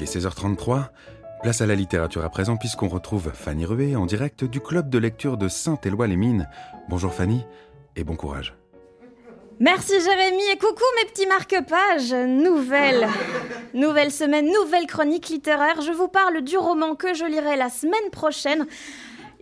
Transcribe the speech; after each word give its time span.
Il 0.00 0.04
est 0.04 0.16
16h33. 0.16 0.84
Place 1.42 1.60
à 1.60 1.66
la 1.66 1.74
littérature 1.74 2.24
à 2.24 2.30
présent 2.30 2.56
puisqu'on 2.56 2.88
retrouve 2.88 3.32
Fanny 3.34 3.66
Rué 3.66 3.96
en 3.96 4.06
direct 4.06 4.44
du 4.44 4.58
club 4.58 4.88
de 4.88 4.96
lecture 4.96 5.36
de 5.36 5.46
Saint-Éloi-les-Mines. 5.46 6.48
Bonjour 6.88 7.12
Fanny 7.12 7.44
et 7.96 8.04
bon 8.04 8.16
courage. 8.16 8.54
Merci 9.58 9.92
Jérémy 9.92 10.42
et 10.54 10.56
coucou 10.56 10.84
mes 10.96 11.10
petits 11.10 11.26
marque-pages. 11.26 12.14
Nouvelle, 12.14 13.08
nouvelle 13.74 14.10
semaine, 14.10 14.46
nouvelle 14.46 14.86
chronique 14.86 15.28
littéraire. 15.28 15.82
Je 15.82 15.92
vous 15.92 16.08
parle 16.08 16.40
du 16.40 16.56
roman 16.56 16.94
que 16.94 17.12
je 17.12 17.26
lirai 17.26 17.56
la 17.56 17.68
semaine 17.68 18.10
prochaine. 18.10 18.66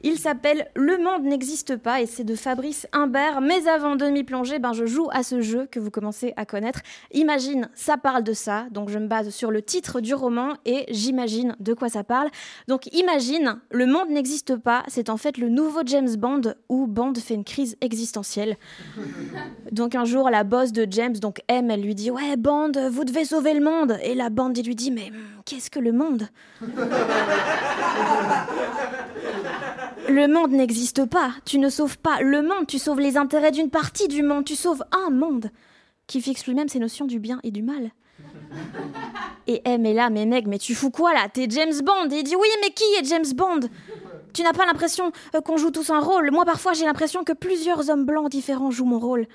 Il 0.04 0.18
s'appelle 0.18 0.68
Le 0.74 0.96
monde 0.98 1.24
n'existe 1.24 1.76
pas 1.76 2.00
et 2.00 2.06
c'est 2.06 2.24
de 2.24 2.34
Fabrice 2.34 2.86
Imbert. 2.92 3.40
Mais 3.40 3.66
avant 3.68 3.96
de 3.96 4.06
m'y 4.06 4.24
plonger, 4.24 4.58
ben 4.58 4.72
je 4.72 4.86
joue 4.86 5.08
à 5.12 5.22
ce 5.22 5.40
jeu 5.40 5.66
que 5.70 5.80
vous 5.80 5.90
commencez 5.90 6.32
à 6.36 6.44
connaître. 6.46 6.80
Imagine, 7.12 7.68
ça 7.74 7.96
parle 7.96 8.22
de 8.22 8.32
ça. 8.32 8.66
Donc 8.70 8.90
je 8.90 8.98
me 8.98 9.06
base 9.06 9.30
sur 9.30 9.50
le 9.50 9.62
titre 9.62 10.00
du 10.00 10.14
roman 10.14 10.54
et 10.64 10.86
j'imagine 10.90 11.56
de 11.60 11.74
quoi 11.74 11.88
ça 11.88 12.04
parle. 12.04 12.28
Donc 12.68 12.86
imagine, 12.92 13.58
Le 13.70 13.86
monde 13.86 14.10
n'existe 14.10 14.56
pas. 14.56 14.84
C'est 14.88 15.10
en 15.10 15.16
fait 15.16 15.38
le 15.38 15.48
nouveau 15.48 15.80
James 15.84 16.14
Bond 16.16 16.54
où 16.68 16.86
Bond 16.86 17.14
fait 17.14 17.34
une 17.34 17.44
crise 17.44 17.76
existentielle. 17.80 18.56
Donc 19.72 19.94
un 19.94 20.04
jour, 20.04 20.30
la 20.30 20.44
boss 20.44 20.72
de 20.72 20.86
James, 20.90 21.16
donc 21.18 21.40
M, 21.48 21.70
elle 21.70 21.82
lui 21.82 21.94
dit 21.94 22.10
Ouais, 22.10 22.36
Bond, 22.36 22.72
vous 22.90 23.04
devez 23.04 23.24
sauver 23.24 23.54
le 23.54 23.60
monde. 23.60 23.98
Et 24.02 24.14
la 24.14 24.30
bande, 24.30 24.56
il 24.56 24.66
lui 24.66 24.74
dit 24.74 24.90
Mais 24.90 25.10
hum, 25.10 25.16
qu'est-ce 25.44 25.70
que 25.70 25.78
le 25.78 25.92
monde? 25.92 26.28
Le 30.08 30.26
monde 30.26 30.52
n'existe 30.52 31.04
pas. 31.04 31.32
Tu 31.44 31.58
ne 31.58 31.68
sauves 31.68 31.98
pas 31.98 32.20
le 32.22 32.42
monde, 32.42 32.66
tu 32.66 32.78
sauves 32.78 33.00
les 33.00 33.16
intérêts 33.18 33.50
d'une 33.50 33.68
partie 33.68 34.08
du 34.08 34.22
monde. 34.22 34.44
Tu 34.44 34.56
sauves 34.56 34.82
un 34.90 35.10
monde 35.10 35.50
qui 36.06 36.22
fixe 36.22 36.46
lui-même 36.46 36.68
ses 36.68 36.78
notions 36.78 37.04
du 37.04 37.18
bien 37.18 37.40
et 37.42 37.50
du 37.50 37.62
mal. 37.62 37.90
Et 39.46 39.60
M 39.66 39.84
est 39.84 39.92
là, 39.92 40.08
mais 40.08 40.24
mec, 40.24 40.46
mais 40.46 40.58
tu 40.58 40.74
fous 40.74 40.90
quoi 40.90 41.12
là? 41.12 41.28
T'es 41.32 41.46
James 41.50 41.74
Bond. 41.84 42.08
Et 42.10 42.20
il 42.20 42.24
dit 42.24 42.36
Oui, 42.36 42.48
mais 42.62 42.70
qui 42.70 42.84
est 42.98 43.04
James 43.04 43.34
Bond? 43.34 43.60
Tu 44.32 44.42
n'as 44.42 44.52
pas 44.52 44.66
l'impression 44.66 45.12
euh, 45.34 45.40
qu'on 45.40 45.56
joue 45.56 45.70
tous 45.70 45.90
un 45.90 46.00
rôle? 46.00 46.30
Moi, 46.30 46.44
parfois, 46.44 46.72
j'ai 46.72 46.84
l'impression 46.84 47.24
que 47.24 47.32
plusieurs 47.32 47.90
hommes 47.90 48.04
blancs 48.04 48.30
différents 48.30 48.70
jouent 48.70 48.86
mon 48.86 48.98
rôle. 48.98 49.26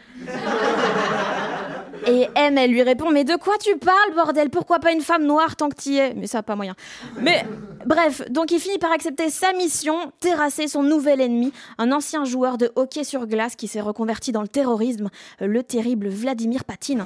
Et 2.06 2.28
M, 2.36 2.58
elle 2.58 2.72
lui 2.72 2.84
répond 2.84 3.12
Mais 3.12 3.24
de 3.24 3.36
quoi 3.36 3.58
tu 3.58 3.78
parles, 3.78 4.14
bordel? 4.16 4.50
Pourquoi 4.50 4.80
pas 4.80 4.92
une 4.92 5.02
femme 5.02 5.26
noire 5.26 5.56
tant 5.56 5.70
que 5.70 5.76
t'y 5.76 5.98
es? 5.98 6.14
Mais 6.14 6.28
ça, 6.28 6.44
pas 6.44 6.56
moyen. 6.56 6.76
Mais 7.20 7.46
bref, 7.86 8.22
donc 8.30 8.52
il 8.52 8.60
finit 8.60 8.78
par 8.78 8.92
accepter 8.92 9.30
sa 9.30 9.54
mission 9.54 10.12
terrasser 10.20 10.68
son 10.68 10.84
nouvel 10.84 11.22
ennemi, 11.22 11.54
un 11.78 11.92
ancien 11.92 12.26
joueur 12.26 12.58
de 12.58 12.72
hockey 12.76 13.04
sur 13.04 13.28
glace 13.28 13.56
qui 13.56 13.68
s'est 13.68 13.82
reconverti 13.82 14.32
dans 14.32 14.42
le 14.42 14.48
terrorisme, 14.48 15.10
le 15.40 15.64
terrible 15.64 16.10
Vladimir 16.10 16.64
Patine. 16.64 17.06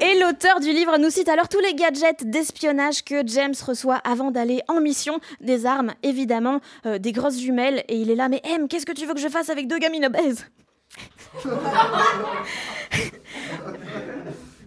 Et 0.00 0.18
l'auteur 0.18 0.58
du 0.58 0.72
livre 0.72 0.98
nous 0.98 1.10
cite 1.10 1.28
alors 1.28 1.48
tous 1.48 1.60
les 1.60 1.74
gadgets 1.74 2.28
d'espionnage 2.28 3.04
que 3.04 3.24
James 3.26 3.54
reçoit 3.64 4.00
avant 4.04 4.32
d'aller 4.32 4.60
en 4.66 4.80
mission. 4.80 5.20
Des 5.40 5.64
armes, 5.64 5.92
évidemment, 6.02 6.60
euh, 6.86 6.98
des 6.98 7.12
grosses 7.12 7.38
jumelles. 7.38 7.84
Et 7.88 7.98
il 7.98 8.10
est 8.10 8.16
là, 8.16 8.28
mais 8.28 8.40
M, 8.44 8.66
qu'est-ce 8.66 8.84
que 8.84 8.92
tu 8.92 9.06
veux 9.06 9.14
que 9.14 9.20
je 9.20 9.28
fasse 9.28 9.48
avec 9.48 9.68
deux 9.68 9.78
gamines 9.78 10.04
obèses? 10.04 10.44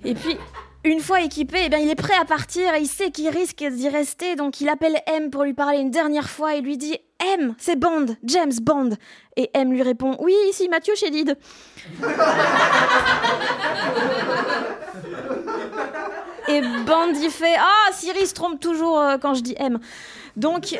Et 0.03 0.13
puis, 0.13 0.37
une 0.83 0.99
fois 0.99 1.21
équipé, 1.21 1.59
eh 1.65 1.69
bien, 1.69 1.79
il 1.79 1.89
est 1.89 1.95
prêt 1.95 2.13
à 2.19 2.25
partir 2.25 2.75
et 2.75 2.81
il 2.81 2.87
sait 2.87 3.09
qu'il 3.11 3.27
risque 3.29 3.63
d'y 3.63 3.89
rester. 3.89 4.35
Donc 4.35 4.61
il 4.61 4.69
appelle 4.69 4.97
M 5.07 5.31
pour 5.31 5.43
lui 5.43 5.53
parler 5.53 5.79
une 5.79 5.89
dernière 5.89 6.29
fois 6.29 6.55
et 6.55 6.61
lui 6.61 6.77
dit 6.77 6.97
M, 7.33 7.55
c'est 7.57 7.75
Bond, 7.75 8.15
James 8.23 8.53
Bond. 8.61 8.91
Et 9.35 9.49
M 9.53 9.71
lui 9.71 9.81
répond 9.81 10.15
Oui, 10.19 10.35
ici 10.49 10.69
Mathieu 10.69 10.93
Chédid. 10.95 11.37
Et 16.47 16.61
Bond 16.61 17.13
y 17.15 17.29
fait 17.31 17.55
Ah, 17.57 17.91
Siri 17.91 18.27
se 18.27 18.35
trompe 18.35 18.59
toujours 18.59 18.99
euh, 18.99 19.17
quand 19.17 19.33
je 19.33 19.41
dis 19.41 19.55
M. 19.57 19.79
Donc. 20.35 20.79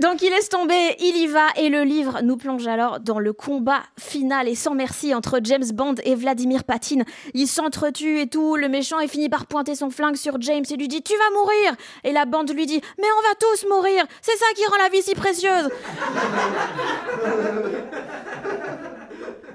Donc 0.00 0.22
il 0.22 0.30
laisse 0.30 0.48
tomber, 0.48 0.96
il 0.98 1.16
y 1.16 1.26
va, 1.26 1.46
et 1.56 1.68
le 1.68 1.82
livre 1.82 2.20
nous 2.22 2.36
plonge 2.36 2.66
alors 2.66 2.98
dans 3.00 3.20
le 3.20 3.32
combat 3.32 3.82
final. 3.98 4.48
Et 4.48 4.54
sans 4.54 4.74
merci 4.74 5.14
entre 5.14 5.38
James 5.42 5.70
Bond 5.72 5.94
et 6.04 6.14
Vladimir 6.14 6.64
Patine. 6.64 7.04
Ils 7.32 7.46
s'entretuent 7.46 8.20
et 8.20 8.26
tout, 8.26 8.56
le 8.56 8.68
méchant 8.68 8.98
est 8.98 9.08
fini 9.08 9.28
par 9.28 9.46
pointer 9.46 9.74
son 9.74 9.90
flingue 9.90 10.16
sur 10.16 10.40
James. 10.40 10.64
Et 10.68 10.76
lui 10.76 10.88
dit 10.88 11.02
Tu 11.02 11.12
vas 11.12 11.38
mourir! 11.38 11.76
Et 12.02 12.12
la 12.12 12.24
bande 12.24 12.50
lui 12.50 12.66
dit 12.66 12.80
Mais 12.98 13.08
on 13.18 13.22
va 13.22 13.34
tous 13.38 13.66
mourir! 13.68 14.04
C'est 14.20 14.36
ça 14.36 14.46
qui 14.56 14.66
rend 14.66 14.76
la 14.82 14.88
vie 14.88 15.02
si 15.02 15.14
précieuse 15.14 15.68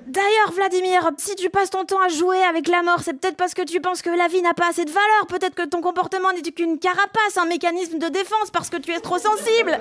D'ailleurs, 0.10 0.52
Vladimir, 0.54 1.12
si 1.18 1.36
tu 1.36 1.52
passes 1.52 1.70
ton 1.70 1.86
temps 1.86 2.02
à 2.02 2.08
jouer 2.08 2.42
avec 2.42 2.68
la 2.68 2.82
mort, 2.82 3.02
c'est 3.04 3.14
peut-être 3.14 3.36
parce 3.38 3.54
que 3.54 3.62
tu 3.62 3.80
penses 3.80 4.02
que 4.02 4.10
la 4.10 4.28
vie 4.28 4.42
n'a 4.42 4.56
pas 4.56 4.70
assez 4.70 4.84
de 4.84 4.90
valeur. 4.90 5.28
Peut-être 5.28 5.54
que 5.54 5.68
ton 5.68 5.82
comportement 5.82 6.34
n'est 6.34 6.42
qu'une 6.42 6.80
carapace, 6.80 7.38
un 7.38 7.46
mécanisme 7.46 8.00
de 8.00 8.08
défense 8.08 8.50
parce 8.52 8.72
que 8.72 8.78
tu 8.78 8.92
es 8.92 9.00
trop 9.02 9.20
sensible. 9.20 9.80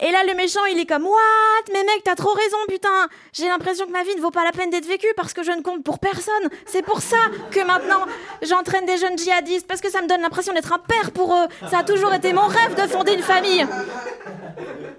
Et 0.00 0.10
là, 0.12 0.24
le 0.26 0.34
méchant, 0.34 0.64
il 0.72 0.78
est 0.78 0.86
comme 0.86 1.04
What? 1.04 1.64
Mais 1.74 1.84
mec, 1.84 2.04
t'as 2.04 2.14
trop 2.14 2.32
raison, 2.32 2.56
putain 2.68 3.08
J'ai 3.34 3.48
l'impression 3.48 3.84
que 3.84 3.92
ma 3.92 4.02
vie 4.02 4.16
ne 4.16 4.22
vaut 4.22 4.30
pas 4.30 4.44
la 4.44 4.52
peine 4.52 4.70
d'être 4.70 4.86
vécue 4.86 5.12
parce 5.14 5.34
que 5.34 5.42
je 5.42 5.52
ne 5.52 5.60
compte 5.60 5.84
pour 5.84 5.98
personne. 5.98 6.48
C'est 6.64 6.82
pour 6.82 7.02
ça 7.02 7.18
que 7.50 7.60
maintenant, 7.60 8.06
j'entraîne 8.40 8.86
des 8.86 8.96
jeunes 8.96 9.18
djihadistes 9.18 9.66
parce 9.66 9.82
que 9.82 9.90
ça 9.90 10.00
me 10.00 10.08
donne 10.08 10.22
l'impression 10.22 10.54
d'être 10.54 10.72
un 10.72 10.78
père 10.78 11.10
pour 11.10 11.34
eux. 11.34 11.48
Ça 11.70 11.80
a 11.80 11.84
toujours 11.84 12.14
été 12.14 12.32
mon 12.32 12.46
rêve 12.46 12.74
de 12.76 12.88
fonder 12.88 13.12
une 13.12 13.22
famille. 13.22 13.66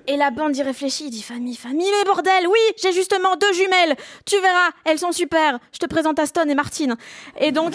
Et 0.07 0.17
la 0.17 0.31
bande 0.31 0.55
y 0.55 0.63
réfléchit, 0.63 1.05
il 1.05 1.11
dit 1.11 1.21
Famille, 1.21 1.55
famille, 1.55 1.89
mais 1.97 2.03
bordel, 2.05 2.47
oui, 2.47 2.59
j'ai 2.81 2.91
justement 2.91 3.35
deux 3.35 3.53
jumelles. 3.53 3.95
Tu 4.25 4.39
verras, 4.39 4.69
elles 4.85 4.99
sont 4.99 5.11
super. 5.11 5.59
Je 5.71 5.79
te 5.79 5.85
présente 5.85 6.19
Aston 6.19 6.47
et 6.49 6.55
Martine. 6.55 6.95
Et 7.39 7.51
donc. 7.51 7.73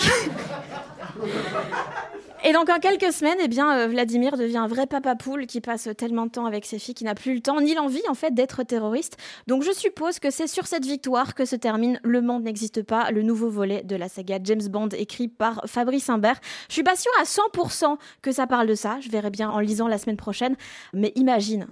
Et 2.47 2.53
donc 2.53 2.69
en 2.69 2.79
quelques 2.79 3.11
semaines, 3.11 3.39
eh 3.43 3.49
bien, 3.49 3.75
euh, 3.75 3.87
Vladimir 3.87 4.37
devient 4.37 4.59
un 4.59 4.67
vrai 4.67 4.87
papa 4.87 5.15
poule 5.15 5.47
qui 5.47 5.63
passe 5.63 5.89
tellement 5.97 6.27
de 6.27 6.31
temps 6.31 6.45
avec 6.45 6.67
ses 6.67 6.79
filles 6.79 6.95
qu'il 6.95 7.07
n'a 7.07 7.15
plus 7.15 7.33
le 7.33 7.41
temps 7.41 7.59
ni 7.63 7.75
l'envie 7.75 8.07
en 8.07 8.13
fait 8.13 8.35
d'être 8.35 8.63
terroriste. 8.65 9.17
Donc 9.47 9.63
je 9.63 9.73
suppose 9.73 10.19
que 10.19 10.29
c'est 10.29 10.47
sur 10.47 10.67
cette 10.67 10.85
victoire 10.85 11.35
que 11.35 11.47
se 11.47 11.57
termine 11.57 11.99
Le 12.05 12.21
Monde 12.21 12.43
n'existe 12.43 12.83
pas, 12.83 13.11
le 13.11 13.23
nouveau 13.23 13.49
volet 13.49 13.83
de 13.83 13.97
la 13.97 14.11
saga 14.11 14.39
James 14.45 14.69
Bond 14.69 14.91
écrit 14.91 15.29
par 15.29 15.63
Fabrice 15.65 16.11
Imbert. 16.11 16.39
Je 16.69 16.75
suis 16.75 16.83
pas 16.83 16.93
à 17.19 17.25
100% 17.25 17.97
que 18.21 18.31
ça 18.31 18.47
parle 18.47 18.67
de 18.67 18.75
ça. 18.75 18.99
Je 19.01 19.09
verrai 19.09 19.31
bien 19.31 19.49
en 19.49 19.61
lisant 19.61 19.89
la 19.89 19.97
semaine 19.97 20.19
prochaine. 20.19 20.55
Mais 20.93 21.13
imagine. 21.15 21.67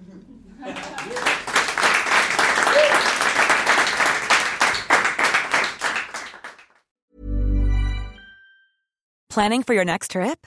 Planning 9.29 9.63
for 9.63 9.75
your 9.75 9.85
next 9.85 10.13
trip? 10.13 10.47